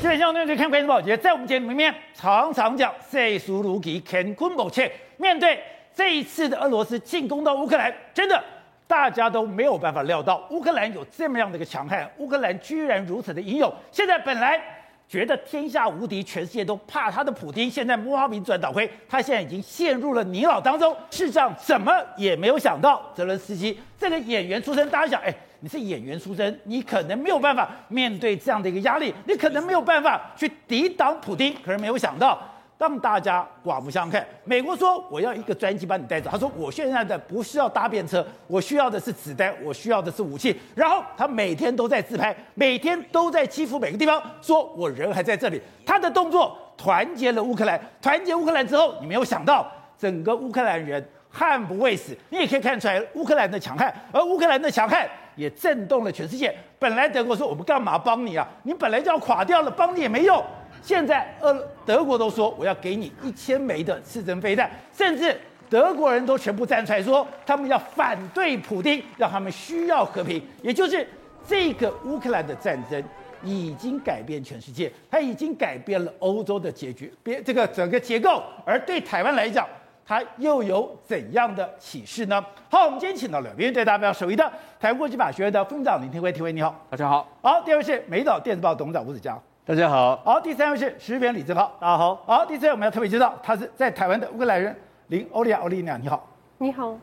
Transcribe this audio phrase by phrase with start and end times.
[0.00, 4.82] 基本上，那就看《关键报》节，在我们节目里面常常讲“世事如棋，乾坤莫测”。
[5.18, 5.62] 面对
[5.94, 8.42] 这一次的俄罗斯进攻到乌克兰，真的
[8.86, 13.70] 大家都没有办法料到乌克兰有这么样的一个强悍，乌克兰居然如此的英勇。
[13.92, 14.58] 现在本来
[15.06, 20.96] 觉得天下无敌，全世界都怕他的普丁，现在摸爬饼转倒亏，他现在已经陷入了泥沼当中。
[21.10, 25.34] 事实上，怎么也没有想到，泽伦斯基这个演员出身，大家想，哎。
[25.60, 31.54] 你是演员出身，你可能没有办法面对这样的一个压力，你可能没有办法去抵挡普丁。
[31.64, 32.38] 可是没有想到，
[32.78, 40.58] 当大家刮目相看，美国说我要一个专机把你带走，他说我现在的不需要搭便车，我需要的是子弹，我需要的是武器。
[40.74, 45.60] 然后他每天都在自拍，每天都在欺负每个地方，说我人还在这里。
[45.84, 52.16] 他的动作团结了乌克兰，团结乌克兰之后，你没有想到整个乌克兰人悍不畏死。
[52.30, 55.06] 你也可以看出来乌克兰的强悍，而乌克兰的强悍。
[55.36, 56.54] 也震动了全世界。
[56.78, 58.48] 本来德国说我们干嘛帮你啊？
[58.62, 60.42] 你本来就要垮掉了，帮你也没用。
[60.82, 61.52] 现在俄
[61.84, 65.38] 德国都说我要给你一千枚的刺针飞弹，甚至
[65.68, 70.42] 德国人都全部站出来说他们要反对普丁，让他们需要和平。
[70.62, 71.06] 也就是
[71.46, 73.02] 这个乌克兰的战争
[73.42, 78.42] 已经改变全世界，它已经改变了欧洲的结局，别这个整个结构。
[78.64, 79.66] 而对台湾来讲，
[80.10, 82.44] 它又有怎样的启示呢？
[82.68, 84.44] 好，我们今天请到了面对大标首位的
[84.80, 87.28] 台湾国际法学院的副院长林廷辉，廷辉你好，大家好。
[87.40, 90.16] 好，第二位是美岛电子报董事长吴子江，大家好。
[90.24, 92.16] 好，第三位是时事编李正皓，大家好。
[92.26, 96.98] 好，第四位我们要特别介绍，他是在台湾的乌克兰人林欧利亚，欧利亚你好，你好。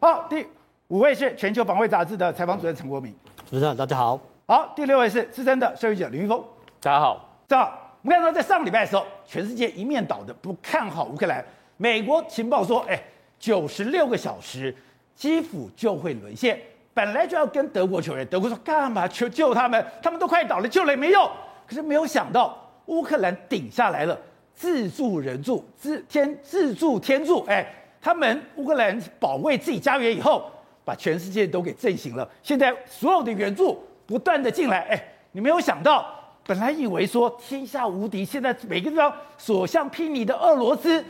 [0.00, 0.46] 好，第
[0.88, 4.18] 五位是全球防卫杂志的采访主任陈国民，主持人大家好。
[4.46, 6.42] 好，第六位是资深的社会者林玉峰，
[6.80, 7.20] 大家好。
[7.46, 11.44] 正好，我们看到在上礼拜的时候，全世界一面倒的不看好乌克兰，
[11.76, 13.02] 美国情报说，哎。
[13.38, 14.74] 九十六个小时，
[15.14, 16.58] 基辅就会沦陷。
[16.94, 19.86] 本来就要跟德国求援，德国说干嘛求救他们？
[20.02, 21.30] 他们都快倒了，救了也没用。
[21.66, 24.18] 可是没有想到，乌克兰顶下来了，
[24.54, 27.44] 自助人助，自天自助天助。
[27.44, 30.50] 哎，他们乌克兰保卫自己家园以后，
[30.82, 32.26] 把全世界都给震醒了。
[32.42, 34.78] 现在所有的援助不断的进来。
[34.88, 36.06] 哎，你没有想到，
[36.46, 41.04] 本来以为说天下无敌，现在每个地方所向披靡的俄罗斯。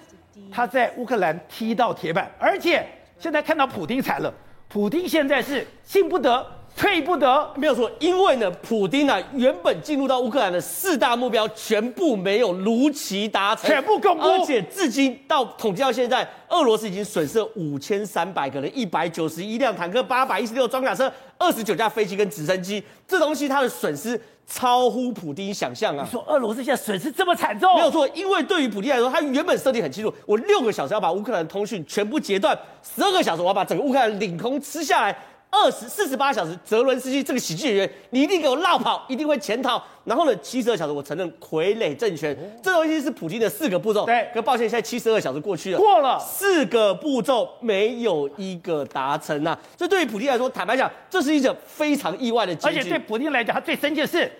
[0.50, 2.86] 他在乌克兰踢到铁板，而且
[3.18, 4.32] 现在看到普丁惨了。
[4.68, 6.44] 普丁现在是进不得，
[6.76, 7.90] 退不得，没有错。
[8.00, 14.22] 因为呢，普丁呢、啊、原本进入到乌克兰的四大目标全部没有如期达成，全部公布。
[14.22, 22.82] 而且至今到统计到现在，俄罗斯已经损失了五千三百个人，一百九十一辆坦克，八百一十六装甲车，二十九架飞机跟直升机。
[23.06, 24.20] 这东西它的损失。
[24.46, 26.04] 超乎普丁想象啊！
[26.04, 27.74] 你说俄罗斯现在损失这么惨重？
[27.74, 35.16] 没有错，因为对于普丁来说，他原本设定很清楚，我六个小时要把乌克兰的通讯全部截断，十二个小时我要把整个乌克兰领空吃下来。
[35.56, 39.82] 二十四十八小时，泽伦斯基这个喜剧演员，你一定给我绕跑，一定会潜逃。
[40.04, 44.04] 然后呢，七十二小时，我承认傀儡政权，这东西是普京的四个步骤。
[44.04, 49.58] 对，可抱歉，现在七十二小时过去了，过了四个步骤没有一个达成呐、啊。
[49.76, 52.78] 这对于普京来说，坦白讲，这是一个非常意外的结局。
[52.78, 54.30] 而且对普京来讲，他最生气的是，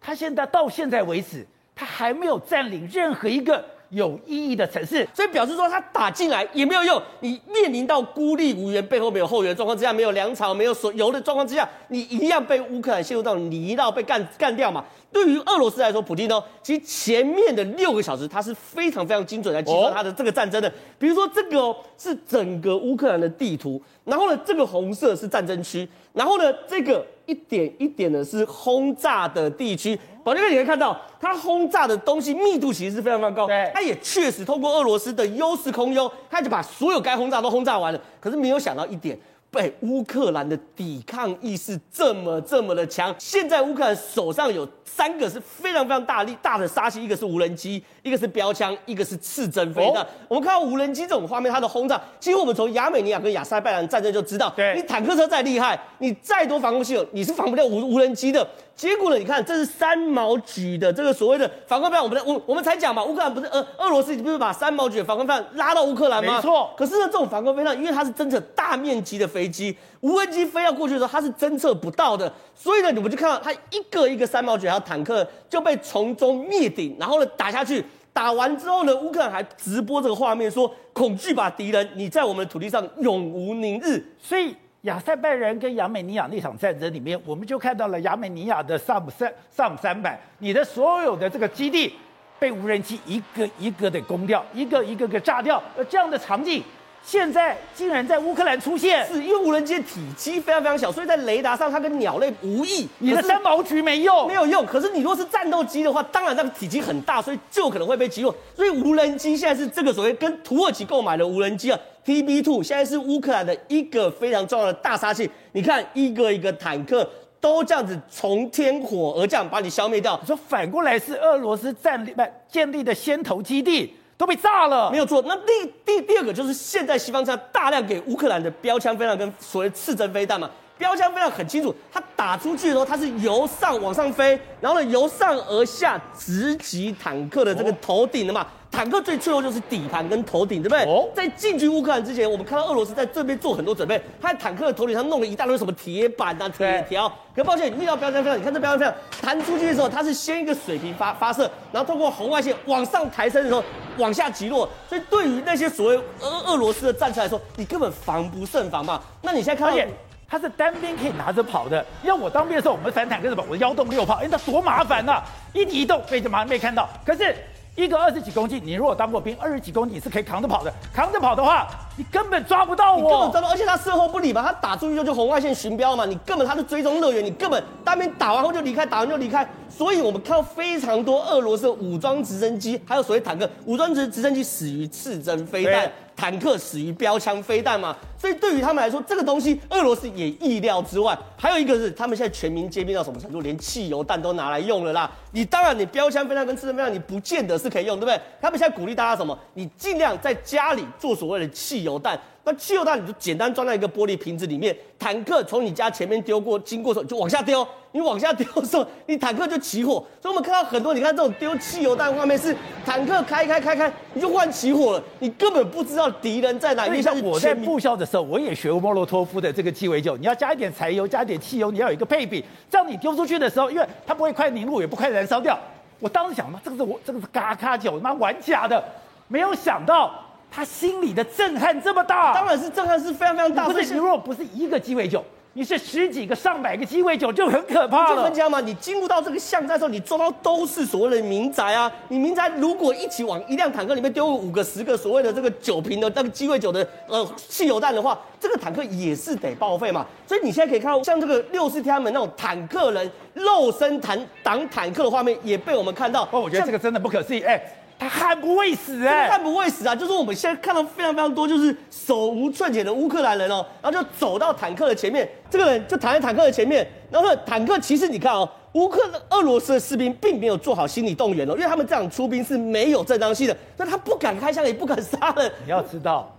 [0.00, 3.64] 他现在到现在为止，他还没有占领任何一个。
[3.90, 7.00] 有意义的城市，所以表示说他打进来也没有用。
[7.20, 14.84] 你面临到孤立无援、背后没有后援状况之下，没有粮草、没有所油的状况之下，你一样被乌克兰陷入到泥淖，被干干掉嘛。
[15.12, 20.70] 对于俄罗斯来说，普京呢，其实前面的六个小时，他是非常非常精准来计算他的这个战争的。
[20.98, 29.98] 比如说这个哦，是整个乌克兰的地图，然后呢，这个红色是战争区，然后呢，这个一点一点的是轰炸的地区。
[30.22, 33.46] 宝杰哥，你可以看到，它轰炸的东西密度其实是非常非常高。
[33.46, 38.00] 对，它也确实通过俄罗斯的优势空优，它就把所有该轰炸都轰炸完了。
[38.20, 39.18] 可是没有想到一点。
[39.50, 50.02] 被乌克兰的抵抗意识这么这么的强，现在乌克兰手上有三个是非常非常大力大的杀器，一个是无人机，一个是标枪，一个是刺针飞弹。
[50.02, 58.46] 哦、我们看到无人机这种画面，它的轰炸，其实我们从亚美尼亚跟亚塞拜然战争就知道，对，你坦克车再厉害，你再多防空系统，你是防不了无无人机的。
[58.76, 59.16] 结果呢？
[59.16, 66.36] 你看，这是三毛举的这个所谓的防空飞弹，我们我我们才讲嘛，乌克兰不是俄俄罗斯不是把三毛举的防空飞弹拉到乌克兰吗？
[66.36, 66.70] 没错。
[66.76, 72.30] 可是呢，这种防空飞弹，因为它是侦测大面积的飞机，无人机飞要过去的时候，它是侦测不到的。
[72.54, 77.82] 所以呢，你们就看到它一个一个三毛举还有坦克就被从中灭顶，然后呢打下去，
[78.12, 84.54] 打完之后呢，乌克兰还直播这个画面说：“恐惧吧，敌人，你在我们的土地上永无宁日。”所以。
[84.86, 91.92] 亚塞拜然跟亚美尼亚那场战争里面，我们就看到了亚美尼亚的萨姆三萨姆三百，你的所有的这个基地
[92.38, 96.62] 被无人机一个一个的攻掉，一个一个个炸掉，而这样的场景
[97.02, 102.88] 现在竟然在乌克兰出现，是因为无人机体积非常非常小，所以在雷达上它跟鸟类无异。
[103.00, 104.64] 你的三毛局没用，没有用。
[104.64, 108.32] 可是你如果是战斗机的话，当然那个体积很大，所以就可能会被击落。
[108.54, 115.28] 所以无人机现在是这个所谓跟土耳其购买的无人机啊，TB2 现在是乌克兰的一个非常重要的大杀器。
[115.52, 117.06] 你看一个一个坦克
[117.40, 120.18] 都这样子从天火而降，把你消灭掉。
[120.24, 123.92] 说反过来是俄罗斯战立不建立的先头基地。
[124.18, 125.22] 都被炸了，没有错。
[125.26, 138.46] 那第第第二个就是现在西方在大量给乌克兰的标枪飞弹跟所谓刺针飞弹嘛，标枪飞弹很清楚，它打出去的时候它是由上往上飞，然后呢由上而下直击坦克的这个头顶的嘛。
[138.70, 140.84] 坦克最脆弱就是底盘跟头顶，对不对？
[140.84, 147.10] 哦，在进军乌克兰之前，我们看到俄罗斯在这边做很多准备，他在坦克的头顶上弄了一大堆什么铁板啊、铁条。
[147.34, 148.84] 可抱歉，你遇到标枪飞弹，你看这标枪飞
[149.22, 153.62] 弹弹出去的时候，它是先一个水平发发射，然后通过红外线往上抬升的时候
[153.96, 154.68] 往下击落。
[154.88, 159.00] 所以对于那些所谓俄俄罗斯的战车来说，你根本防不胜防嘛。
[159.22, 159.82] 那你现在看到，
[160.28, 161.82] 它是单边可以拿着跑的。
[162.02, 163.44] 因为我当兵的时候，我们反坦克是什么？
[163.48, 165.24] 我腰动六炮，哎，那多麻烦呐、啊！
[165.54, 166.86] 一移动被就马上被看到。
[167.06, 167.34] 可是。
[167.76, 170.72] 一个二十几公斤，你如果当过兵，二十几公斤你是可以扛着跑的。
[170.94, 171.68] 扛着跑的话，
[171.98, 173.02] 你根本抓不到我。
[173.02, 179.46] 你根本抓不到，而且他事后不理嘛，他打出去就就红外线巡标嘛，你根本他是追踪乐园，你根本当兵打完后就离开，打完就离开。
[179.68, 185.92] 所以我们看到非常多俄罗斯的武装直升机，还有所谓坦克，武装直直升机死于刺针飞弹。
[186.16, 191.16] 坦克死于标枪飞弹嘛，所以对于他们来说，这个东西俄罗斯也意料之外。
[191.36, 195.10] 还有一个是，他们现在全民皆兵到什么程度，连汽油弹都拿来用了啦。
[195.32, 198.18] 你当然，你标枪飞弹跟刺针飞弹，你不见得是可以用，对不对？
[198.40, 199.38] 他们现在鼓励大家什么？
[199.52, 202.18] 你尽量在家里做所谓的汽油弹。
[202.48, 209.94] 那汽油弹你就简单装在一个玻璃瓶子里面，坦克从你家前面丢过，经过的时候就往下丢，你往下丢的时候，你坦克就起火。
[210.22, 217.02] 所以我们看到很多，你看这种丢汽油弹画面是坦克开开开开，你就忽然起火了，你根本不知道敌人在哪里。
[217.02, 225.58] 像我在部校的时候，我也学过莫洛托夫的这个鸡尾酒，你要加一点柴油，加一点汽油，你要有一个配比，这样你丢出去的时候，因为它不会快凝固，也不快燃烧掉。
[225.98, 228.80] 我当时想嘛，这个是我这个是嘎嘎酒，妈玩假的，
[229.26, 230.22] 没有想到。
[230.56, 233.66] 他心里的震撼这么大，当然是震撼是非常非常大。
[233.66, 235.22] 不是，你如果不是一个鸡尾酒，
[235.52, 238.16] 你是十几个、上百个鸡尾酒，就很可怕了。
[238.16, 241.92] 就分家嘛，你进入到这个巷战的时候，你撞到都是所谓的民宅啊。
[242.08, 250.06] 你民宅如果一起往一辆坦克里面丢五个、十个所谓的这个酒瓶的那个鸡尾酒的呃汽油弹的话，这个坦克也是得报废嘛。
[250.26, 256.26] 所以你现在可以看到，像这个六四天安门那种坦克人肉身坦挡坦克的画面，也被我们看到。
[256.32, 257.62] 哦，我觉得这个真的不可思议，哎。
[257.98, 259.94] 他悍不畏死哎、欸，悍不畏死啊！
[259.94, 269.00] 就是我们现在看到非常非常多，就是手无寸铁的乌克兰人哦，然后就走到坦克的前面，这个人就躺在坦克的前面，然后坦克其实你看哦，乌克
[269.30, 275.50] 俄罗斯的士兵并没有做好心理动员哦，因为他们这样出兵是没有正当性的，那他不敢开枪，也不敢杀人。
[275.64, 276.32] 你要知道。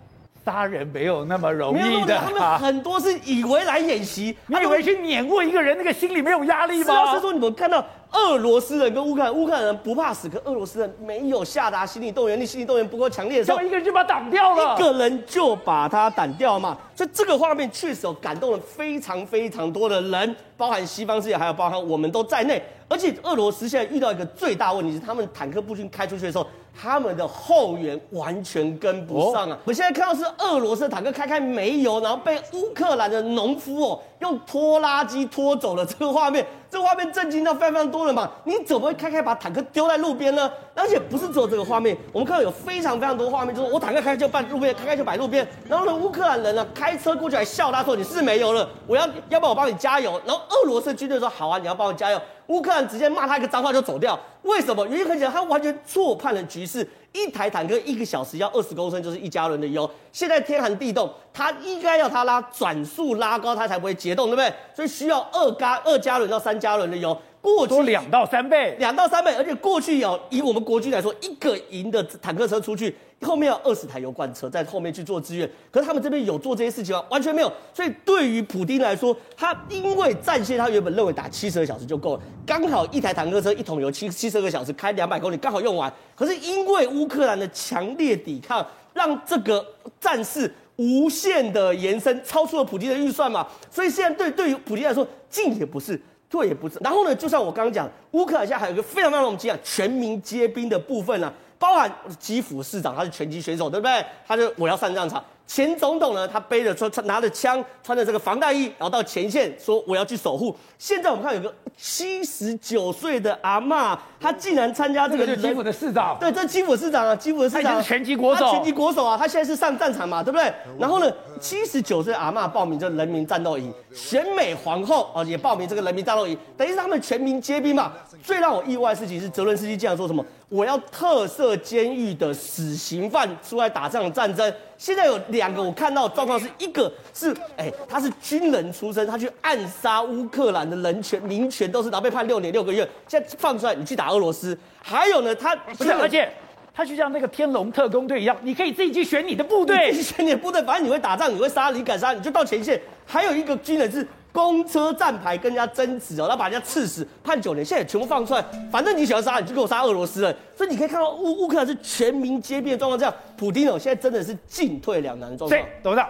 [0.45, 6.85] 杀人没有那么容易的，他们很多是以为来演习，他以为去碾过一个人，那个心里没有压力吗？
[6.85, 16.77] 是啊，说你们看到俄罗斯人跟乌克兰，乌克兰人不怕死，可俄罗斯人没有下达心理动员令，心理动员不够强烈的时候，一个人就把他挡掉了，一个人就把他挡掉嘛。
[16.95, 22.61] 所以这个画面确实有感动了非常非常多的人，包含西方世界，还有包含我们都在内。
[22.89, 26.47] 而且俄罗斯现在遇到一个最大问题是，他们坦克步军开出去的时候。
[26.79, 29.57] 他们的后援完全跟不上啊！
[29.65, 35.83] 我现在看到是俄罗斯的坦克开开没油，然后被乌克兰的农夫哦用拖拉机拖走了。
[35.83, 36.45] 这个画面，
[36.77, 38.29] 这画面震惊到非常非常多人嘛！
[38.43, 40.49] 你怎么会开开把坦克丢在路边呢？
[40.75, 45.45] 而且不是只有这个画面，我们看到有非常非常多画面，就是我坦克开开就摆路边，开开就摆路边。
[45.67, 54.85] 然后呢，乌克兰人呢开车过去还笑他说：“你是没油了，我要要不要我帮你加油？”然后俄罗斯军队说：“好啊，你要帮我加油。”乌克兰直接骂他一个脏话就走掉，为什么？
[54.85, 56.87] 原因很简单，他完全错判了局势。
[57.17, 59.89] 一台坦克一个小时要二十公升，就是一加仑的油。
[60.11, 64.53] 现在天寒地冻，它应该要它拉转速拉高，它才不会结冻，对不对？
[64.75, 67.19] 所以需要二加二加仑到三加仑的油。
[67.41, 72.93] 过去多两到三倍，两到三倍，而且过去有以我们国军来说，一个营的坦克车出去。
[73.21, 77.03] 后面有二十台油罐车在后面去做支援，可是他们这边有做这些事情吗？
[77.09, 77.51] 完全没有。
[77.73, 85.91] 所以对于普丁来说，他因为战线，他原本认为打七十个小时就够了，刚好一台坦克车一桶油七七十二个小时开两百公里刚好用完。
[86.15, 89.65] 可是因为乌克兰的强烈抵抗，让这个
[89.99, 93.47] 战事无限的延伸，超出了普丁的预算嘛。
[93.71, 96.77] 所以现在对对于普丁来说，进也不是，退也不是。
[96.81, 101.33] 然后呢，就像我刚刚讲，乌克兰现在还有一个非常非常我们讲，全民皆兵的部分呢、啊。
[101.59, 104.05] 包含基辅市长，他是拳击选手，对不对？
[104.27, 105.23] 他就我要上战场。
[105.47, 110.53] 前总统呢，他背着穿穿拿着枪，穿着这个防弹衣，然后到前线说我要去守护。
[110.77, 116.17] 现在我们看有个七十九岁的阿嬷，她竟然参加这个，就是基辅的市长。
[116.19, 120.53] 对，这是基辅市长啊，基辅的市长，是拳击国手，拳击国手啊，他现在是上战场嘛，对不对？
[120.77, 127.93] 然后呢，七十九岁阿嬷报名这人民战斗营，选美皇后啊也报名这个人民战斗营，等于是他们全民皆兵嘛。
[128.21, 130.23] 最让我意外的事情是泽伦斯基竟然说什么？
[130.49, 134.53] 我要特赦监狱的死刑犯出来打这场战争。
[134.77, 142.87] 现在有两个我看到的状况是一个是，哎、欸，他是军人出身，他去暗杀乌克兰的人权民权都是，然后被判六年六个月。
[143.07, 144.57] 现在放出来，你去打俄罗斯。
[144.81, 146.31] 还有呢，他不是，而且
[146.73, 152.79] 他就像那个天龙特工队一样，你可以自己去选你的部队，选你的部队，反正你会打仗，你会杀，你敢杀，你就到前线。
[153.05, 154.07] 还有一个军人是。
[154.37, 160.35] 公车站牌跟人家争执哦，然后把人家刺死，判九年，现在全部放出来，反正你喜欢杀，你就给我杀俄罗斯人。
[160.55, 165.59] 所以你可以看到乌乌克兰是全民皆兵的状况，这样，普丁哦，现在真的是进退两难的状况。
[165.81, 166.07] 董事长，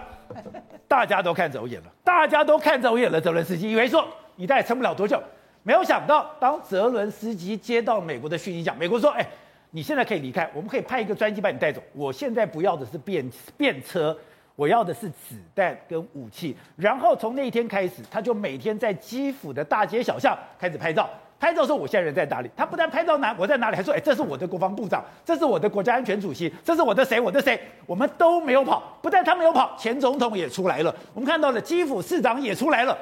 [0.89, 3.21] 大家都看走眼了，大家都看走眼了。
[3.21, 4.05] 泽伦斯基以为说
[4.35, 5.17] 你大概撑不了多久，
[5.63, 9.25] 没有想到当泽伦斯基接到美国的讯息讲，美国说，哎，
[9.71, 11.81] 你现在可以离开，我们可以派一个专机把你带走。
[11.93, 14.13] 我现在不要的是便便车。
[14.57, 21.07] 我要的是子弹跟武器，然后从那一天开始，他就每天在基辅的大街小巷开始拍照。
[21.39, 22.49] 拍照说我现在人在哪里？
[22.57, 28.97] 他不但拍照哪我在哪里，还说哎，这是我的国防部长，这是我的国家安全主席，这是我的谁我的谁，我们都没有跑。
[28.99, 32.97] 不但他没有跑，前总统也出来了，我们看到了基辅市长也出来了。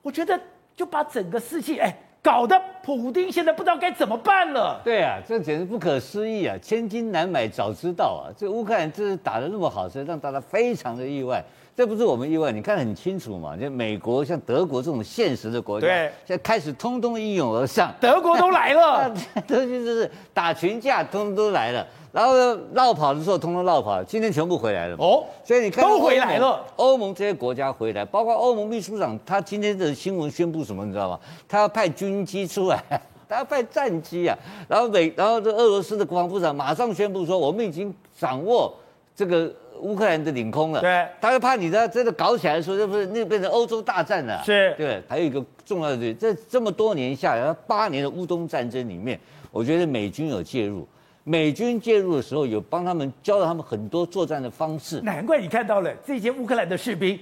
[0.00, 0.40] 我觉得
[0.74, 1.94] 就把整个士气哎。
[2.28, 4.78] 搞得普丁现在不知道该怎么办了。
[4.84, 6.54] 对啊，这简直不可思议啊！
[6.60, 8.28] 千金难买早知道啊！
[8.36, 11.42] 这乌克兰这是打得那么好，实际上大家非常的意外。
[11.78, 13.56] 这不是我们意外，你看得很清楚嘛。
[13.56, 19.14] 就美国像德国这种现实的国家，对，现在开始通通一拥而上，德国都来了，
[19.46, 21.86] 这就是打群架，通通都来了。
[22.10, 25.24] 然后呢，落跑的时候通通绕跑，今天全部回来了哦。
[25.44, 31.20] 所以你看都回来了，欧盟这些国家回来，包括欧盟秘书长，他今天的新闻宣布什么，你知道吗？
[31.46, 32.82] 他要派军机出来，
[33.28, 34.36] 他要派战机啊。
[34.66, 38.74] 然后美，然后这俄罗斯的国防部长马上宣布说，我们已经掌握
[39.14, 39.48] 这个
[39.80, 40.80] 乌克兰的领空了。
[40.80, 44.42] 对，他就怕你的真的搞起来的时候，就不是那变成欧洲大战了。
[44.44, 45.02] 是，对。
[45.08, 49.18] 还有一个重要的，这这么多年下来，八年的乌东战争里面，
[49.50, 50.86] 我觉得美军有介入。
[51.24, 55.00] 美军介入的时候，有帮他们教了他们很多作战的方式。
[55.02, 57.18] 难怪你看到了这些乌克兰的士兵，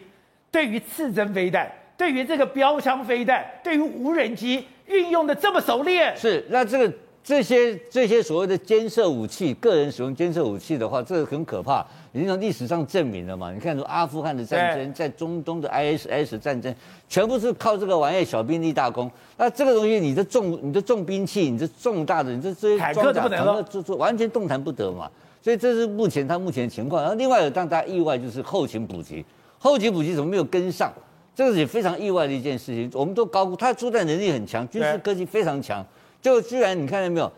[0.50, 6.16] 对于刺针飞弹，对于这个标枪飞弹，对于无人机运用的这么熟练。
[6.16, 6.92] 是，那这个。
[7.26, 11.84] 这些这些所谓的监射武器，个人使用监射武器的话，这个很可怕。
[12.12, 13.52] 已经从历史上证明了嘛？
[13.52, 16.72] 你看，说阿富汗的战争，在中东的 ISS 战争，
[17.08, 19.10] 全部是靠这个玩意小兵立大功。
[19.36, 23.28] 那这个东西，你的重你的重兵器，你的重大的，你这这些装甲，
[23.68, 25.10] 这这完全动弹不得嘛。
[25.42, 27.02] 所以这是目前他目前的情况。
[27.02, 29.24] 然后另外有让大家意外就是后勤补给，
[29.58, 30.92] 后勤补给怎么没有跟上？
[31.34, 32.88] 这个也非常意外的一件事情。
[32.94, 35.84] 我们都高估他的作战能力很强，军事科技非常强。
[36.26, 37.32] 就居然你看见没有，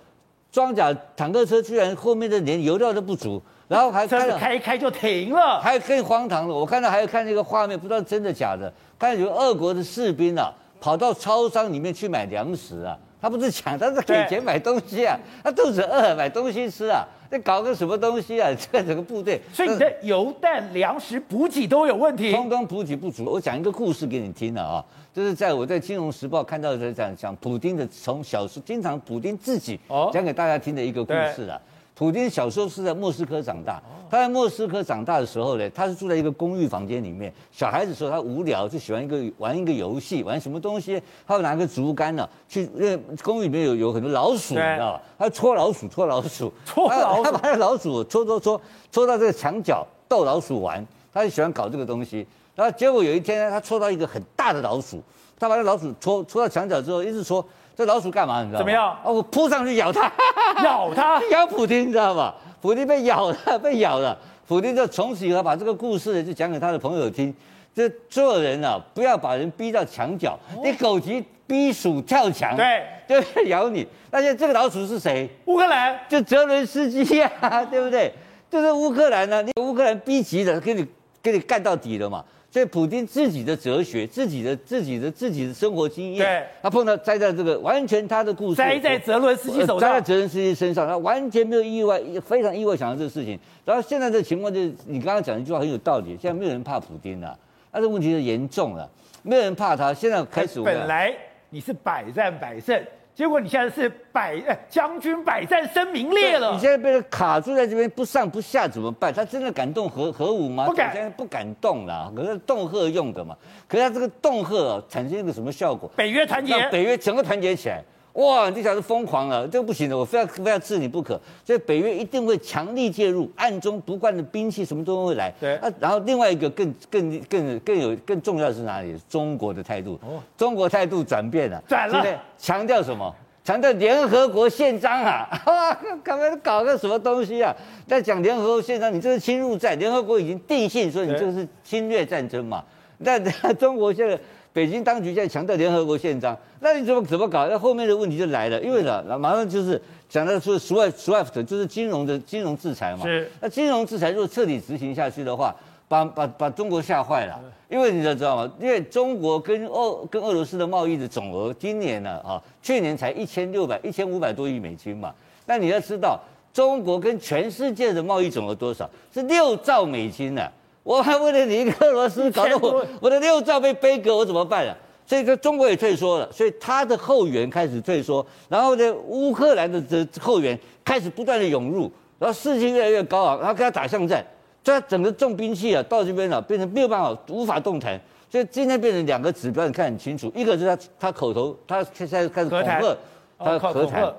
[0.50, 6.54] 装甲坦克车居然后面的连油料都不足，然后还开开一开就停了，还更荒唐了。
[6.54, 12.96] 我看到还有看那个画面，不知道真的假的，看到有俄国的士兵啊，跑到超商里面去买粮食啊。
[13.20, 15.18] 他不是抢，他是给钱买东西啊！
[15.44, 17.04] 他肚子饿，买东西吃啊！
[17.30, 18.50] 那搞个什么东西啊？
[18.72, 23.24] 这整个部队，所以你的油弹、粮食补给都有问题，通通补给不足。
[23.24, 29.78] 我讲一个故事给你听了啊，就是在我在《金融时报》看到的讲讲普丁的从小时经常普丁自己
[30.12, 31.60] 讲给大家听的一个故事啊。
[31.98, 37.34] 普京小时候是在莫斯科长大，他在莫斯科长大的时候呢，他是住在一个公寓房间里面。
[37.50, 41.02] 小孩子时候他无聊就喜欢一个玩一个游戏，玩什么东西？
[41.26, 45.02] 他会拿个竹竿呢，去那公寓里面有有很多老鼠，你知道吧？
[45.18, 48.60] 他戳老鼠，戳老鼠，戳老鼠，他把那老鼠戳戳戳
[48.92, 52.24] 戳到这个墙角逗老鼠玩，他就喜欢搞这个东西。
[52.54, 55.02] 然后结果有一天呢，他戳到一个很大的老鼠，
[55.36, 57.44] 他把那老鼠戳戳到墙角之后，一直戳。
[57.78, 58.42] 这老鼠干嘛？
[58.42, 58.58] 你知道吗？
[58.58, 58.98] 怎么样？
[59.04, 60.12] 哦，我扑上去咬它，
[60.64, 62.34] 咬它， 咬普京，你知道吗？
[62.60, 64.18] 普京被咬了， 被咬了。
[64.48, 67.32] 普京就从此以后把这个故事就讲给他的朋友听。
[67.72, 73.86] 这做人啊，不要把人逼到墙角，哦、你狗急逼鼠跳墙，对，就会咬你。
[74.10, 75.30] 而且这个老鼠是谁？
[75.44, 78.12] 乌克兰，就泽伦斯基呀、啊，对不对？
[78.50, 80.84] 就是乌克兰呢、啊，你乌克兰逼急了，给你
[81.22, 82.24] 给你干到底了嘛。
[82.50, 93.38] 所以普京自己的哲学、自己的、自己的、自己的生活经验，对，他碰到栽在这个完全他的故事，栽在泽伦斯基手上，栽在泽伦斯基身上，他完全没有意外，非常意外想到这个事情。
[93.66, 97.38] 然后现在的情况就是，你刚刚讲一句话很有道理，现在没有人怕普京了，
[97.70, 98.90] 但是问题是严重了，
[99.22, 99.92] 没有人怕他。
[99.92, 101.14] 现在开始，本来
[101.50, 102.82] 你是百战百胜，
[103.18, 106.52] 结果你现在是百哎将军百战生名裂了。
[106.52, 109.12] 你现在被卡住在这边不上不下怎么办？
[109.12, 110.66] 他真的敢动核核武吗？
[110.66, 112.12] 不敢，现在不敢动了。
[112.14, 113.36] 可是恫吓用的嘛。
[113.66, 115.90] 可是他这个恫吓、哦、产生一个什么效果？
[115.96, 117.82] 北约团结，北约整个团结起来。
[118.18, 121.20] 哇，这小子疯狂了，这个不行的，我非要非要治你不可。
[121.44, 125.32] 所以北约一定会强力介入，暗中不断的兵器什么都会来。
[125.40, 125.54] 对。
[125.58, 128.92] 啊，然后另外一个更更更更有更重要的是哪里？
[129.08, 129.92] 中国的态度。
[130.02, 130.20] 哦。
[130.36, 131.62] 中国态度转变了。
[131.68, 131.94] 转了。
[131.94, 133.14] 现在强调什么？
[133.44, 135.28] 强调联合国宪章啊！
[135.46, 137.54] 哇，干嘛搞个什么东西啊？
[137.86, 142.64] 在讲联合国宪章，你这是侵入战，联合国已经定性说你这个是侵略战争嘛？
[142.98, 143.16] 那
[143.54, 144.18] 中国现在。
[144.58, 147.46] 北京当局现在强调联合国宪章，那你怎么怎么搞？
[147.46, 153.06] 那后面的问题就来了，因为呢，那马上就是讲到说 SWIFT 就是金融的金融制裁嘛。
[153.06, 153.30] 是。
[153.40, 155.54] 那金融制裁如果彻底执行下去的话，
[155.86, 157.40] 把把把中国吓坏了。
[157.70, 158.52] 因为你知道吗？
[158.60, 165.14] 因为中国跟俄跟俄罗斯的贸易的总额，今年呢啊，去年才一千六百一千五百多亿美金嘛。
[165.46, 166.18] 那你要知道，
[166.52, 168.90] 中国跟全世界的贸易总额多少？
[169.14, 170.52] 是六兆美金呢、啊。
[170.88, 174.74] 我还为了你一个俄罗斯，搞得我我的六兆被杯葛，我怎么办啊？
[175.04, 184.24] 所以说中国也退缩了，所以他的后援开始退缩，然后呢，乌克兰的这后援开始不断的涌入，然后士气越来越高昂，然后跟他打巷战，
[184.64, 192.96] 所以他整个重兵器啊到这边了、啊，变成没有办法无法动弹，所以今天变成两个指标，你看很清楚，一个是他他口头他现在开始恐吓，
[193.38, 194.14] 他和谈，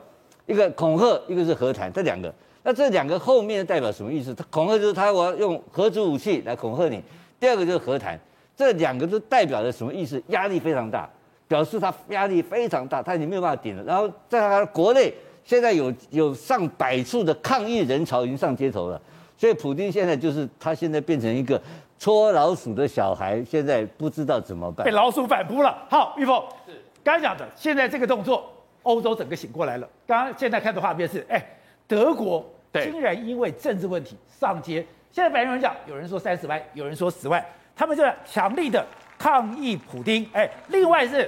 [0.45, 2.31] 一个恐吓，一个是和谈，这两个。
[2.61, 4.33] 那这两个后面代表什么意思？
[4.35, 7.01] 他恐吓就是他我要用核子武器来恐吓你。
[7.39, 8.19] 第二个就是和谈，
[8.55, 10.21] 这两个都代表了什么意思？
[10.27, 11.09] 压力非常大，
[11.47, 13.83] 表示他压力非常大，他已经没有办法顶了。
[13.83, 15.13] 然后在他国内
[15.45, 19.01] 现在有有上百处的抗议人潮已经上街头了，
[19.37, 21.59] 所以普京现在就是他现在变成一个
[21.97, 25.77] 搓老鼠的小孩，现在不知道怎么办，被老鼠反扑了。
[25.89, 26.73] 好，玉凤是
[27.05, 28.51] 刚讲的，现在这个动作，
[28.83, 29.87] 欧洲整个醒过来了。
[30.05, 31.55] 刚刚现在看的画面是，哎。
[31.89, 37.43] 德国竟然因为政治问题上街，现在白人讲，有人说三十万，有人说十万，
[37.75, 38.86] 他们就强力的
[39.17, 40.24] 抗议普丁。
[40.31, 41.27] 哎，另外是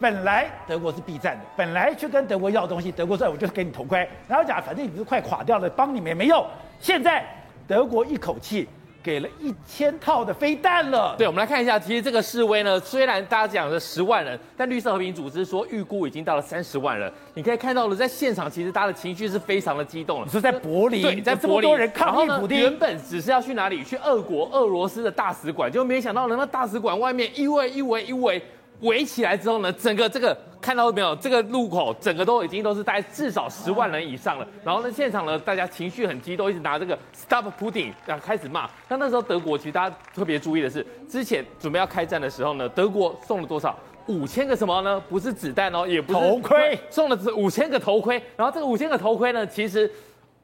[0.00, 6.44] 本来德国是避战的，本来去跟德国要东西，德国说我就是给你头盔，然后讲反正你不是快垮掉了，帮你们也没用。
[6.80, 7.24] 现在
[7.68, 8.68] 德国一口气。
[9.02, 11.14] 给了一千套的飞弹了。
[11.18, 17.12] 对，我们来看一下，其实这个示威呢，虽然大家讲的十万人，但绿色和平组织说预估已经到了三十万人。
[17.34, 20.26] 你可以看到了，在现场其实大家的情绪是非常的激动了。
[20.26, 22.60] 你说在柏林，对，在柏林，多人抗议普丁。
[22.60, 23.82] 原本只是要去哪里？
[23.82, 28.42] 去俄国、俄罗斯的大使馆，就没想到呢，那大使馆外面一围一围一围。
[28.82, 31.14] 围起来之后呢，整个这个看到没有？
[31.16, 34.46] 这个路口整个都已经都是大概至少十万人以上了。
[34.64, 38.68] 然后呢，现场呢，大家情绪很激动，一直拿这个 Stop Putin 啊开始骂。
[38.88, 43.78] 那那时候德国其实大家特别注意的是，之前准备要开战的时候呢，德国送了多少？
[44.06, 45.00] 五千个什么呢？
[45.08, 48.20] 不是子弹哦，也不是头盔，送了五千个头盔。
[48.36, 49.88] 然后这个五千个头盔呢，其实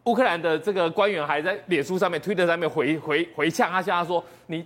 [0.05, 4.65] 乌克兰的这个官员还在脸书上面、推特上面回回回呛他，向他说你。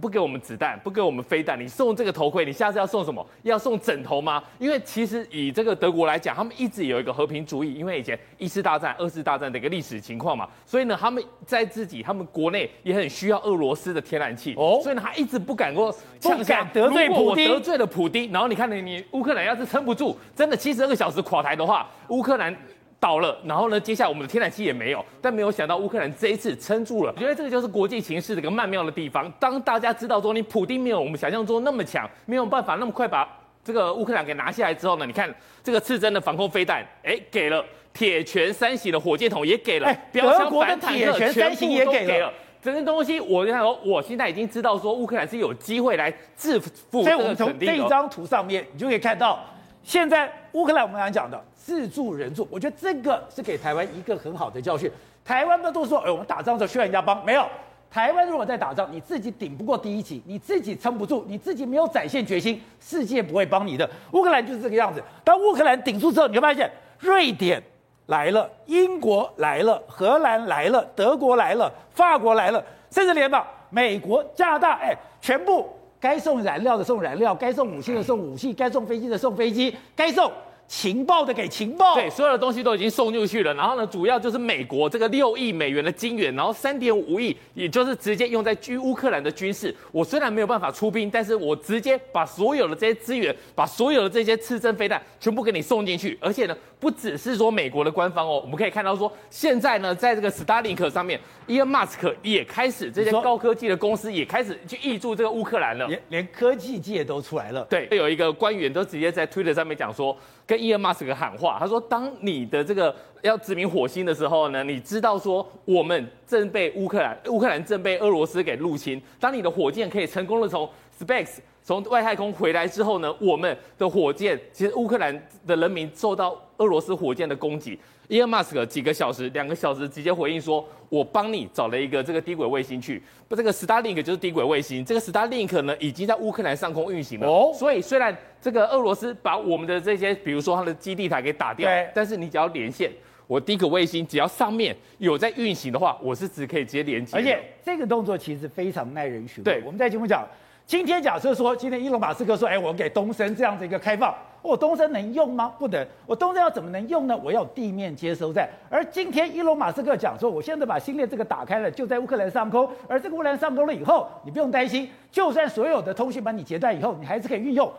[0.00, 3.24] 不给我们子弹，不给我们飞弹，你送这个头盔，你下次要送什么？
[3.42, 4.42] 要送枕头吗？
[4.58, 22.56] 因为其实以这个德国来讲，他们一直有一个和平主义，因为以前一次大战、二次大战的一个历史情况嘛，所以呢，他们在自己他们国内也很需要俄罗斯的天然气，哦，所以呢，他一直不敢过不敢得罪普丁，得罪了普丁，然后你看你你乌克兰要是撑不住，真的七十二个小时垮台的话，乌克兰。
[23.02, 27.12] 倒了，然后呢，接下来我们的天然气也没有，但没有想到乌克兰这一次撑住了。
[27.16, 29.28] 我觉得这个就是国际形势的一个曼妙的地方。
[29.40, 33.28] 当大家知道说你普丁没有我们想象中那么强，没有办法那么快把
[33.64, 35.28] 这个乌克兰给拿下来之后呢，你看
[35.64, 47.02] 这个刺针的防空飞弹，哎，给了铁拳三型的火箭筒也给了，哎，德国的铁拳三型也给了，整个东西我跟他说，我现在已经知道说乌克兰是有机会来制服。
[47.02, 49.44] 所以我们从这一张图上面，你就可以看到，
[49.82, 51.42] 现在乌克兰我们刚刚讲的。
[51.64, 54.90] 自助人助，我觉得这个是给台湾一个很好的教训。
[55.24, 57.46] 台湾不都说，哎，我们打仗的时候需要人家帮，没有。
[57.88, 63.88] 台湾如果在打仗，你自己顶不过第一击，你自己撑不住，你自己没有展现决心，世界不会帮你的。
[64.12, 65.00] 乌克兰就是这个样子。
[65.22, 67.62] 当乌克兰顶住之后，你会发现，瑞典
[68.06, 75.68] 来了，英国来了，荷兰来了，德国来了，法国来了，甚至连吧，美国、加拿大，哎，全部
[76.00, 80.32] 该送燃料的送燃料，该送武器的送武器，该送飞机的送飞机，该送。
[80.72, 83.52] 情报的给情报，对，所有的东西都已经送进去了。
[83.52, 89.74] 然后呢，主要就是美国这个六亿美元的金元，然后三点五亿，也就是直接用在军乌克兰的军事。
[89.92, 96.16] 我虽然没有办法出兵，但是我直接把所有的这些资源，把所有的这些刺针飞弹全部给你送进去。
[96.18, 107.62] 而且呢，不只是说美国的官方哦，我们可以看到说，现在呢，在这个 Starlink 上面，Elon Musk 也开始这些高科技的公司也开始去挹注这个乌克兰了，连连科技界都出来了。
[107.68, 110.16] 对，有一个官员都直接在 Twitter 上面讲说。
[110.44, 119.02] 跟伊恩马斯克喊话，他说：“当你的这个要殖民火星的时候呢，你知道说我们正被乌克兰，乌克兰正被俄罗斯给入侵。
[119.18, 120.68] 当你的火箭可以成功的从
[121.00, 125.12] Space 从外太空回来之后呢，我们的火箭其实乌克兰
[125.44, 127.76] 的人民受到俄罗斯火箭的攻击。”
[128.12, 134.84] 伊隆马斯克几个小时、两个小时直接回应说：“我帮你找了一个这个低轨卫星去，不，这个 Starlink 就是低轨卫星。
[134.84, 137.26] 这个 Starlink 呢，已经在乌克兰上空运行了。
[137.26, 142.92] 哦，所以虽然这个俄罗斯把我们的这些，比如说它的基地台给打掉，对但是你只要连线，
[143.26, 147.16] 我低轨卫星只要上面有在运行的话，我是只可以直接连接。
[147.16, 149.44] 而且这个动作其实非常耐人寻味。
[149.44, 150.28] 对，我们在节目讲，
[150.66, 155.52] 今天假设说，今天伊隆马斯克说，哎，我给东升这样子一个开放。”我东升能用吗？
[155.56, 155.86] 不能。
[156.04, 157.16] 我东升要怎么能用呢？
[157.22, 158.48] 我要地面接收站。
[158.68, 162.68] 而今天伊隆马斯克讲说，我现在把星链这个打开了，就在乌克兰上空。
[162.88, 167.70] 而这个乌克兰上空了以后，你不用担心，就算所有的通讯把你截断以后，你还是可以运用。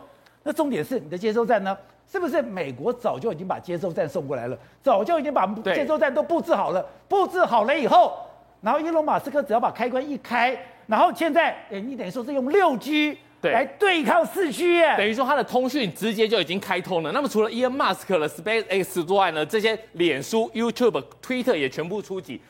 [0.42, 1.76] 那重点是你的接收站呢？
[2.10, 4.56] 是不是美国早就已经把接收站送过来了？
[4.82, 6.82] 早就已经把接收站都布置好了。
[7.08, 8.16] 布置好了以后，
[8.62, 13.18] 然后伊隆马斯克只要把开关一开，然后现在，哎，你等于说是用六 G。
[13.40, 17.12] 对，来对抗四 G 耶，等于说它的通讯直接就已经开通了。
[17.12, 22.40] 那么除了 Elon Musk 的 SpaceX 之外呢，这些脸书、YouTube、Twitter 也全部出击。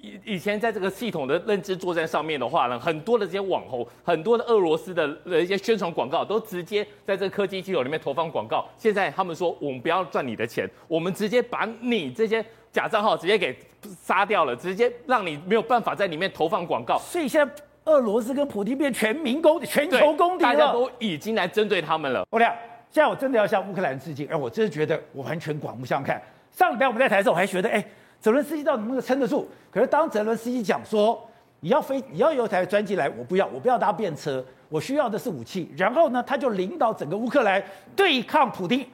[0.00, 8.64] 以以前在这个系统的认知作战上面的话呢，很多的这些网红、很多的俄罗斯的的一些宣传广告都直接在这个科技系统里面投放广告。
[8.78, 13.58] 现在他们说，我们不要赚你的钱，我们直接把你这些假账号直接给
[14.00, 16.96] 杀掉了，直接让你没有办法在里面投放广告。
[16.96, 17.52] 所以现在。
[17.84, 20.52] 俄罗斯跟普京变全民公敌，全球公敌了。
[20.52, 22.26] 大家都已经来针对他们了。
[22.30, 22.48] 我俩
[22.90, 24.26] 现在我真的要向乌克兰致敬。
[24.28, 26.20] 哎，我真的觉得我完全刮目相看。
[26.50, 27.84] 上礼拜我们在台的时候，我还觉得，哎，
[28.20, 29.46] 泽伦斯基到底能不能撑得住？
[29.70, 31.20] 可是当泽伦斯基讲说，
[31.60, 35.70] 你要飞，你要有台专机来，我不要，我不要搭便车，我需要的是武器。
[35.76, 37.62] 然后呢，他就领导整个乌克兰
[37.94, 38.86] 对抗普京。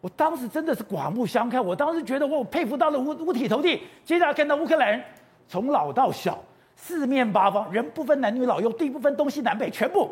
[0.00, 1.62] 我当时真的是刮目相看。
[1.62, 3.82] 我当时觉得我佩服到了五五体投地。
[4.02, 4.98] 接下来看到乌克兰
[5.46, 6.42] 从老到小。
[6.82, 10.10] 四面八方，人不分男女老幼，地不分东西南北，全部。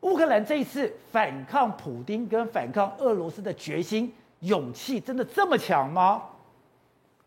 [0.00, 6.22] 乌克兰这一次反抗普丁跟反抗俄罗斯的决心、勇气，真的这么强吗？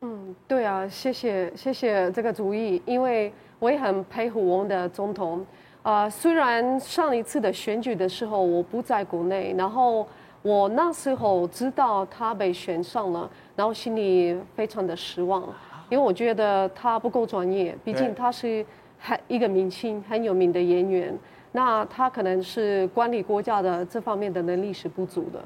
[0.02, 5.46] 嗯，对啊，谢谢谢谢这个主意，因为我也很佩服我们的总统。
[5.82, 10.06] 啊、虽然上一次的选举的时候我不在国内，然后
[10.42, 15.42] 我那时候知道他被选上了，然后心里非常的失望。
[15.90, 18.66] 因为我觉得他不够专业，毕竟他是
[18.98, 21.16] 很一个明星，很有名的演员，
[21.52, 25.40] 那他可能是管理国家的这方面的能力是不足的。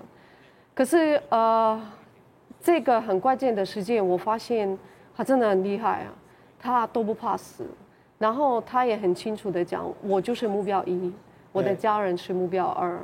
[0.73, 1.81] 可是呃，
[2.61, 4.77] 这个很关键的事件，我发现
[5.13, 6.13] 他真的很厉害啊，
[6.57, 7.65] 他都不怕死，
[8.17, 11.11] 然后他也很清楚的讲，我就是目标一，
[11.51, 12.97] 我的家人是目标二，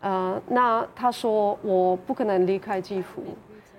[0.00, 3.22] 呃，那他说我不可能离开基辅，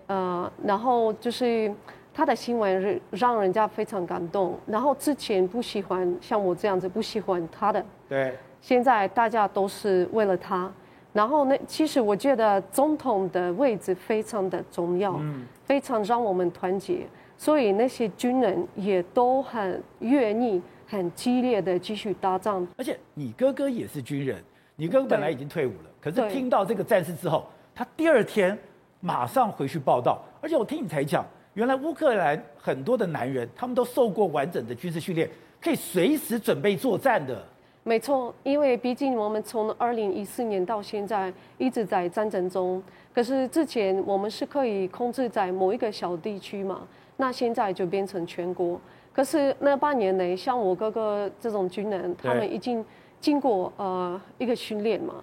[0.08, 1.70] 呃，然后就是。
[2.13, 10.71] 他的新闻是让人家非常感动，然后之前不喜欢像我这样子不喜欢他的，对，现在大家都是为了他，
[11.12, 22.65] 然后呢，其实我觉得总统的位置非常的重要，嗯，非常让我们团结，所以那些军人也都很愿意、很激烈的继续打仗。
[22.78, 24.38] 而且你哥哥也是军人，
[24.76, 28.56] 你哥哥本来已经退伍了，可是听到这个战事之后，他第二天
[28.99, 31.26] 马上回去报道，而且我听你才讲。
[31.54, 35.30] 原来乌克兰很多的男人，他们都受过完整的军事训练，
[35.62, 37.46] 可以随时准备作战的。
[37.84, 42.82] 没错，因为毕竟我们从二零一四年到现在一直在战争中，
[43.13, 46.88] 可是之前我们是可以控制在某一个小地区嘛，
[47.18, 48.80] 那现在就变成全国。
[49.12, 52.84] 可是那半年内，像我哥哥这种军人，他们已经
[53.20, 55.16] 经过呃一个训练嘛，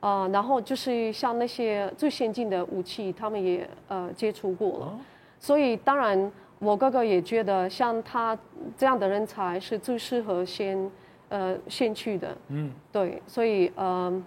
[0.00, 4.86] 啊、呃，然后就是像那些最先进的武器，他们也呃接触过了。
[4.86, 4.98] 哦
[5.42, 8.38] 所以当然，我哥哥也觉得像他
[8.76, 10.90] 这样的人才是最适合先，
[11.30, 12.36] 呃，先去的。
[12.48, 14.22] 嗯，对，所以呃，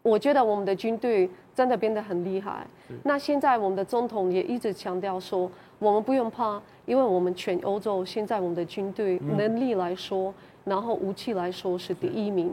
[0.00, 2.66] 我觉得我们的军队真的变得很厉害。
[2.88, 12.50] 是那现在我们的总统也一直强调说，我们不用怕，因为我们全欧洲现在我们的军队能力来说，嗯、然后武器来说是第一名。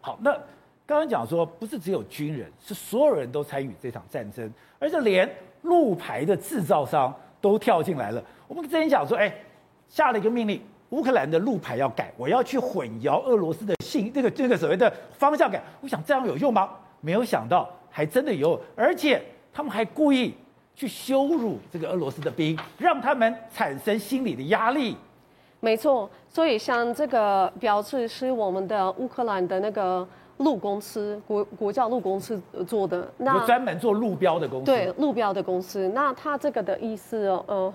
[0.00, 0.32] 好，那
[0.84, 5.30] 刚刚讲说不是只有军人，是所有人都参与这场战争，而且连。
[5.62, 8.22] 路牌的制造商都跳进来了。
[8.46, 9.32] 我们之前讲说，哎，
[9.88, 15.62] 下了一个命令，乌克兰的路牌要改，我要去混淆俄罗斯的信，这个这个所谓的方向感。
[15.80, 16.70] 我想这样有用吗？
[17.00, 20.34] 没有想到，还真的有，而且他们还故意
[20.74, 24.96] 去羞辱这个俄罗斯的兵，让他们产生心理的压力。
[25.60, 30.06] 没错，所以像这个标志是我们的乌克兰的那个
[30.38, 34.66] 陆公司，国国教路公司做的，那专门做路标的公司。
[34.66, 35.88] 对，路标的公司。
[35.94, 37.72] 那他这个的意思，呃，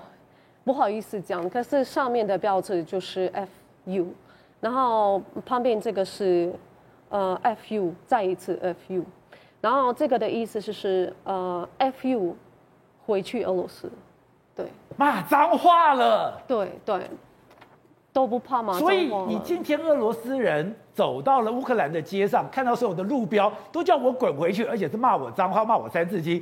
[0.64, 3.32] 不好意思讲，可是上面的标志就是
[3.86, 4.08] FU，
[4.62, 6.54] 然后旁边这个是
[7.10, 9.04] 呃 FU，再一次 FU，
[9.60, 12.34] 然后这个的意思就是呃 FU
[13.06, 13.92] 回去俄罗斯，
[14.56, 17.10] 对，骂脏话了，对对。
[18.14, 18.74] 都不怕吗？
[18.74, 26.42] 所以你今天俄罗斯人走到了乌克兰的街上，看到所有的路标都叫我滚回去，而且是骂我脏话，骂我三字经，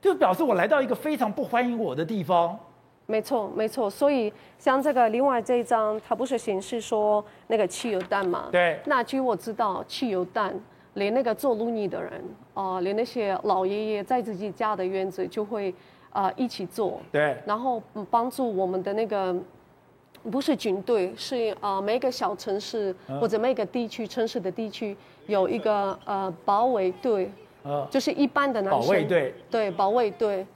[0.00, 2.58] 就表示我来到一个非常不欢迎我的地方。
[3.06, 3.88] 没错，没错。
[3.88, 8.48] 所以像这个另外这一张，它不是显示说那个汽油弹吗？
[8.50, 8.80] 对。
[8.86, 10.52] 那据我知道，汽油弹
[10.94, 12.12] 连那个做轮椅的人
[12.52, 15.72] 啊、呃，连那些老爷爷在自己家的院子就会
[16.10, 17.00] 啊、呃、一起做。
[17.12, 17.36] 对。
[17.46, 17.80] 然后
[18.10, 19.36] 帮助我们的那个。
[20.30, 27.30] 不是军队，是啊、呃，每个小城市或者每个地区、城市的地区有一个呃保卫队，
[27.64, 28.80] 呃，就是一般的男生。
[28.80, 29.34] 保卫队。
[29.50, 30.46] 对，保卫队，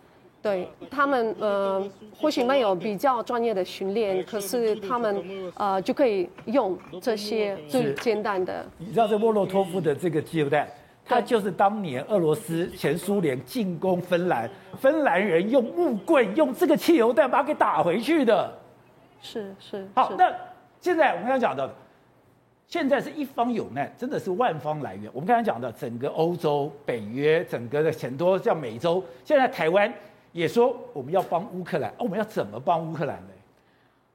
[0.41, 1.85] 对他们呃，
[2.17, 5.25] 或许没有比较专业的训练，可是他们
[5.57, 8.65] 呃就可以用这些最简单的。
[8.79, 10.69] 你知道这莫洛托夫的这个汽油弹，
[11.05, 14.49] 它就是当年俄罗斯前苏联进攻芬兰，
[14.79, 18.53] 芬兰人用木棍用这个汽油弹把它给打回去的。
[19.27, 20.33] 是是好，那
[20.81, 21.69] 现在我们刚刚讲的，
[22.69, 25.11] 现在是一方有难，真的是万方来源。
[25.13, 29.93] 我们刚刚讲的整个欧洲、北约，整个的很多像美洲，现在台湾
[30.31, 33.33] 也说我们要帮乌克兰，我们要怎么帮乌克兰呢？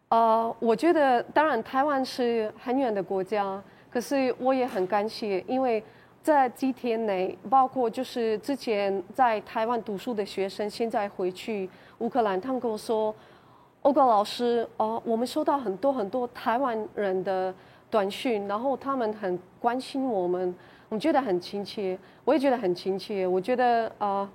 [0.10, 5.84] 呃，我觉得当然台湾是很远的国家，可是我也很感谢，因为
[6.24, 13.14] 在几天内，包括就是之前在台湾读书的学生，现在回去乌克兰，他们跟我说。
[13.82, 17.52] 欧高老师，哦，我们收到很多很多台湾人的
[17.90, 20.54] 短讯，然后他们很关心我们，
[20.90, 23.26] 我们觉得很亲切，我也觉得很亲切。
[23.26, 24.30] 我觉得呃，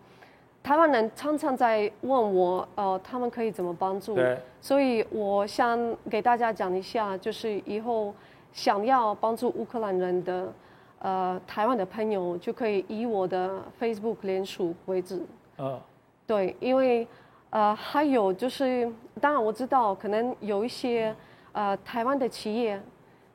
[0.65, 4.17] 台湾人常常在问我，呃，他们可以怎么帮助？
[4.17, 4.37] 对。
[4.61, 5.79] 所以我想
[6.11, 8.13] 给大家讲一下，就是以后
[8.53, 10.53] 想要帮助乌克兰人的，
[10.99, 15.25] 呃，台湾的朋友就可以以我的 Facebook 连署为止。
[15.59, 15.81] 嗯。
[16.27, 17.07] 对，因为。
[17.51, 21.15] 呃，还有就是，当然我知道，可能有一些
[21.53, 22.81] 呃台湾的企业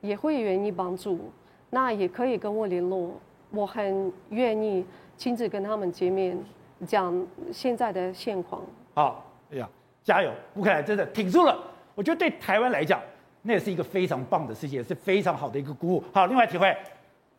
[0.00, 1.30] 也会愿意帮助，
[1.70, 3.10] 那也可以跟我联络，
[3.50, 4.84] 我很愿意
[5.16, 6.38] 亲自跟他们见面，
[6.86, 8.62] 讲现在的现况。
[8.94, 9.68] 好，哎呀，
[10.04, 10.30] 加油！
[10.54, 11.58] 乌克兰真的挺住了，
[11.96, 13.00] 我觉得对台湾来讲，
[13.42, 16.04] 那也是一个非常棒的事情，是非常好的一个鼓舞。
[16.14, 16.76] 好，另外体会，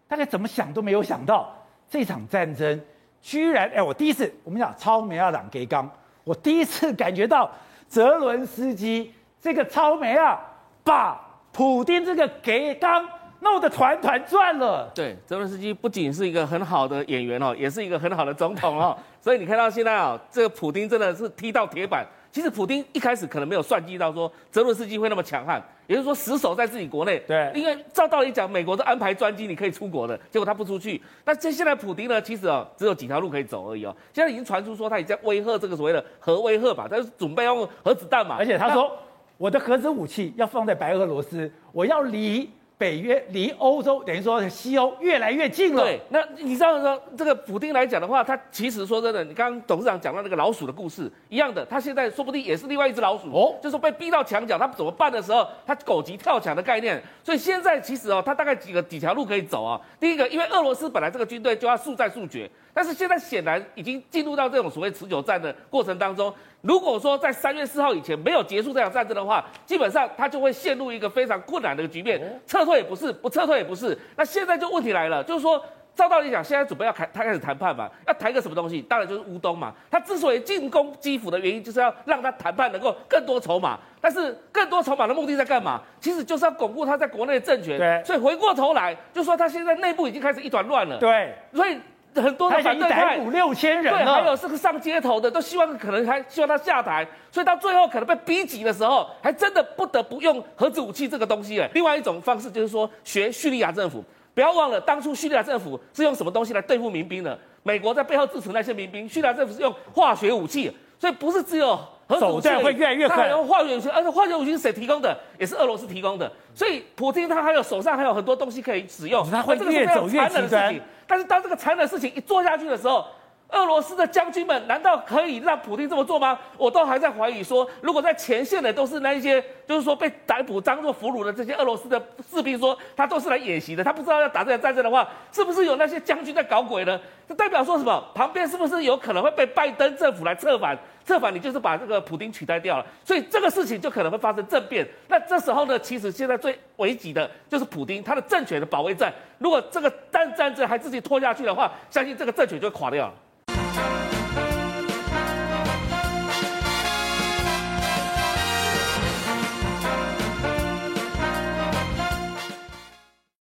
[0.08, 1.56] 大概怎么想都没有想到，
[1.90, 2.82] 这场战争
[3.22, 5.90] 居然，哎，我第一次我们讲超美亚党给刚。
[6.26, 7.52] 我第一次感觉到
[7.94, 10.40] 泽伦斯基这个超媒啊，
[10.84, 11.16] 把
[11.52, 13.08] 普丁这个给刚
[13.42, 14.90] 弄得团团转了。
[14.96, 18.98] 对，泽伦斯基不仅是一个很好的演员哦，也是一个很好的总统哦。
[19.22, 22.04] 所以你看到现在啊，这个普丁真的是踢到铁板。
[22.34, 27.20] 其实普丁一开始可能没有算计到说泽伦斯基会那么强悍，也就是说死守在自己国内。
[27.28, 31.00] 对，因为照道理讲，美国都安排专机你可以出国的，结果他不出去。
[31.26, 33.96] 那这现在普丁呢，其实哦，只有几条路可以走而已哦。
[34.12, 38.36] 现在已经传出说他已经在威吓这个所谓的核威吓吧，他是准备用核子弹嘛。
[38.40, 38.92] 而且他说，
[39.38, 42.50] 我的核子武器要放在白俄罗斯，我要离。
[42.78, 45.84] 北约离欧洲等于说西欧越来越近了。
[45.84, 57.02] 对，那你知道说这个普丁来讲的话，他其实说真的，你刚刚董事长讲到那个老鼠的故事一样的，他现在说不定也是另外一只老鼠哦，就是被逼到墙角，他怎么办的时候，他狗急跳墙的概念。
[57.24, 59.80] 所以现在其实哦，他大概几个几条路可以走啊。
[60.00, 62.50] 第一个，因为俄罗斯本来这个军队就要速战速决。
[62.74, 66.34] 但是现在显然已经进入到这种所谓持久战的过程当中。
[66.62, 72.42] 如果说在三月四号以前没有结束这场战争的话，基本上他就会陷入一个非常困难的局面。
[72.48, 73.98] 撤退也不是，不撤退也不是。
[74.16, 75.62] 那现在就问题来了，就是说，
[75.94, 78.82] 照道理讲，现在准备要开，他开始谈判嘛，要谈个什么东西？
[78.82, 79.74] 当然就是乌东嘛。
[79.92, 83.78] 他之所以进攻基辅的原因，就是要让他谈判能够更多筹码。
[84.00, 85.82] 但是更多筹码的目的在干嘛？
[86.00, 87.78] 其实就是要巩固他在国内的政权。
[87.78, 88.02] 对。
[88.06, 90.98] 所以回过头来，就说他现在内部已经开始一团乱了。
[90.98, 91.36] 对。
[91.54, 91.78] 所以。
[92.22, 101.60] 很多的反对派五六千人，对，还有是个上街头的，都希望可能还希望他下台，所以到最后可能被逼急的时候，还真的不得不用核子武器这个东西。
[101.60, 107.38] 哎，另外一种方式就是说学叙利亚政府，不要忘了当初叙利亚政府是用什么东西来对付民兵的？
[107.64, 113.16] 美国在背后支持那些民兵，叙利亚政府是用化学武器，所以不是只有核子武器，会越来越快。
[113.16, 115.18] 还用化学武器，而且化学武器是谁提供的？
[115.40, 116.30] 也是俄罗斯提供的。
[116.54, 120.76] 所以普京他还有手上还有很多东西可以使用，他会越走越极端。
[121.08, 123.06] 但是当这个残忍的事情一做下去的时候，
[123.50, 126.40] 俄罗斯的将军们难道可以让普京这么做吗？
[126.58, 137.00] 我都还在怀疑说，如果在前线的都是那一些，就是说被逮捕当做俘虏的这些俄罗斯的士兵，说他都是来演习的，他不知道要打这场战争的话，是不是有那些将军在搞鬼呢？
[137.28, 138.04] 这代表说什么？
[138.16, 140.76] 旁边是不是有可能会被拜登政府来策反？
[141.06, 144.88] 策反你就是把这个普丁取代掉了，所以这个事情就可能会发生政变。
[145.08, 149.14] 那这时候呢，其实现在最危急的就是普丁他的政权的保卫战。
[149.38, 153.14] 如果这个战战争还自己拖下去的话，相信这个政权就垮掉了。